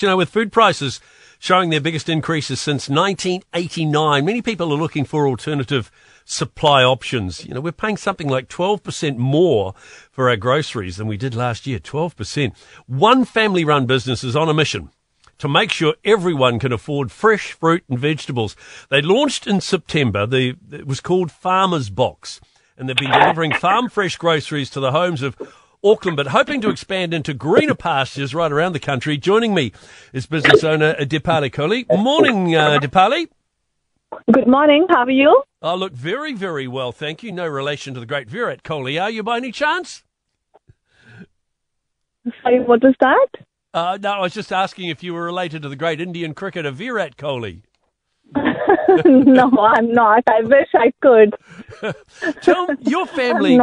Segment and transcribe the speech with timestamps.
[0.00, 0.98] You know, with food prices
[1.38, 5.90] showing their biggest increases since 1989, many people are looking for alternative
[6.24, 7.44] supply options.
[7.44, 9.74] You know, we're paying something like 12% more
[10.10, 11.78] for our groceries than we did last year.
[11.78, 12.56] 12%.
[12.86, 14.90] One family run business is on a mission
[15.36, 18.56] to make sure everyone can afford fresh fruit and vegetables.
[18.88, 20.26] They launched in September.
[20.26, 22.40] The, it was called Farmers Box,
[22.78, 25.36] and they've been delivering farm fresh groceries to the homes of
[25.82, 29.16] Auckland, but hoping to expand into greener pastures right around the country.
[29.16, 29.72] Joining me
[30.12, 31.86] is business owner Deepali Kohli.
[31.96, 33.28] Morning, uh, Deepali.
[34.30, 34.86] Good morning.
[34.90, 35.42] How are you?
[35.62, 37.32] I look very, very well, thank you.
[37.32, 40.02] No relation to the great Virat Kohli, are you by any chance?
[42.42, 43.28] Sorry, what was that?
[43.72, 46.70] Uh, no, I was just asking if you were related to the great Indian cricketer
[46.70, 47.62] Virat Kohli.
[49.04, 50.24] no, I'm not.
[50.28, 51.34] I wish I could.
[52.42, 53.58] Tell your family.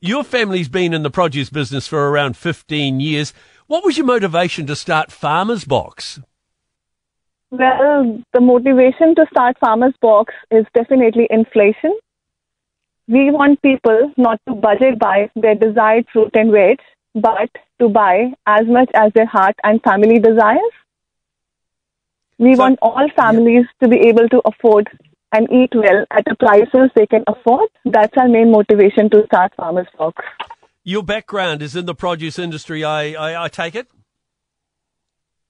[0.00, 3.32] Your family's been in the produce business for around 15 years.
[3.66, 6.20] What was your motivation to start Farmers Box?
[7.50, 11.98] Well, the motivation to start Farmers Box is definitely inflation.
[13.08, 16.78] We want people not to budget by their desired fruit and veg,
[17.14, 17.48] but
[17.80, 20.74] to buy as much as their heart and family desires.
[22.38, 24.88] We So- want all families to be able to afford
[25.32, 27.68] and eat well at the prices they can afford.
[27.84, 30.24] That's our main motivation to start Farmers Box.
[30.84, 33.88] Your background is in the produce industry, I, I, I take it?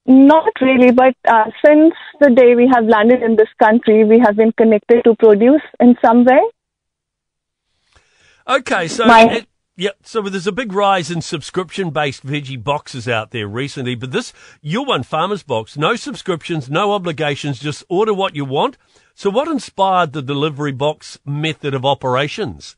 [0.05, 4.37] Not really, but uh, since the day we have landed in this country, we have
[4.37, 6.41] been connected to produce in some way.
[8.49, 9.47] Okay, so My- it,
[9.79, 14.33] yeah, so there's a big rise in subscription-based veggie boxes out there recently, but this
[14.61, 18.77] your one Farmers Box, no subscriptions, no obligations, just order what you want.
[19.15, 22.77] So, what inspired the delivery box method of operations?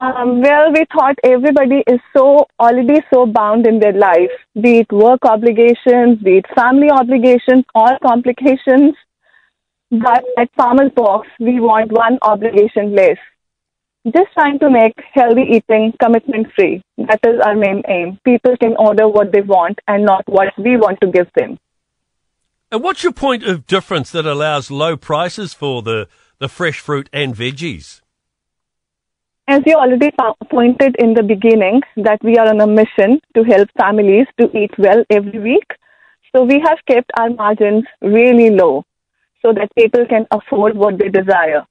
[0.00, 4.90] Um, well, we thought everybody is so already so bound in their life, be it
[4.90, 8.96] work obligations, be it family obligations, all complications.
[9.92, 13.18] But at Farmers Box, we want one obligation less.
[14.06, 16.82] Just trying to make healthy eating commitment free.
[16.96, 18.20] That is our main aim.
[18.24, 21.58] People can order what they want and not what we want to give them.
[22.70, 26.08] And what's your point of difference that allows low prices for the
[26.38, 28.00] the fresh fruit and veggies?
[29.48, 30.10] As you already
[30.50, 34.72] pointed in the beginning, that we are on a mission to help families to eat
[34.76, 35.68] well every week.
[36.34, 38.84] So we have kept our margins really low
[39.42, 41.64] so that people can afford what they desire.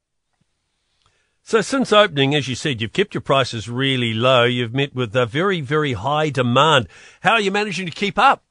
[1.47, 4.45] So since opening, as you said, you've kept your prices really low.
[4.45, 6.87] You've met with a very, very high demand.
[7.21, 8.43] How are you managing to keep up?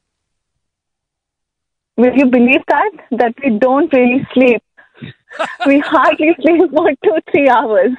[1.97, 2.93] Will you believe that?
[3.11, 4.63] That we don't really sleep.
[5.67, 7.91] we hardly sleep for two, three hours.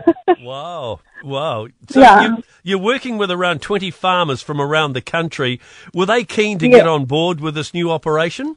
[0.42, 1.00] Wow.
[1.24, 1.66] Wow.
[1.88, 2.20] So Yeah.
[2.22, 5.58] you, you're working with around 20 farmers from around the country.
[5.92, 8.56] Were they keen to get on board with this new operation?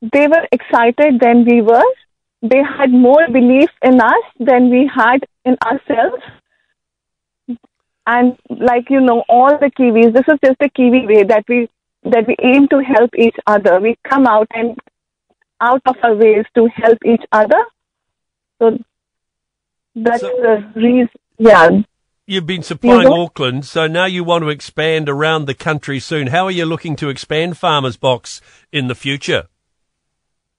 [0.00, 1.84] They were excited than we were.
[2.50, 6.22] They had more belief in us than we had in ourselves.
[8.06, 11.68] And like you know, all the Kiwis, this is just the Kiwi way that we
[12.02, 13.80] that we aim to help each other.
[13.80, 14.78] We come out and
[15.60, 17.62] out of our ways to help each other.
[18.58, 18.78] So
[19.94, 21.08] that's So- the reason.
[21.38, 21.70] Yeah.
[22.26, 26.28] You've been supplying go- Auckland, so now you want to expand around the country soon.
[26.28, 28.40] How are you looking to expand Farmers Box
[28.72, 29.48] in the future?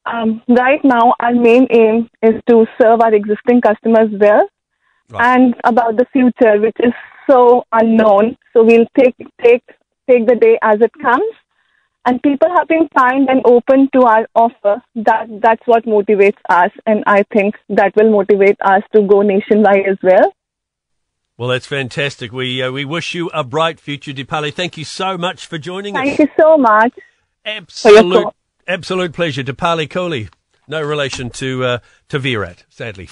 [0.05, 4.47] Um, right now, our main aim is to serve our existing customers well,
[5.09, 5.35] Right.
[5.35, 6.93] and about the future, which is
[7.29, 8.37] so unknown.
[8.53, 9.63] So we'll take take
[10.09, 11.33] take the day as it comes,
[12.05, 14.81] and people have been kind and open to our offer.
[14.95, 19.87] That that's what motivates us, and I think that will motivate us to go nationwide
[19.89, 20.33] as well.
[21.37, 22.31] Well, that's fantastic.
[22.31, 24.53] We uh, we wish you a bright future, Deepali.
[24.53, 26.17] Thank you so much for joining Thank us.
[26.17, 26.93] Thank you so much.
[27.85, 28.31] your
[28.67, 29.53] Absolute, pleasure to.
[29.53, 30.29] Deepali Kohli.
[30.67, 31.77] No relation to uh,
[32.09, 33.07] to Virat, sadly.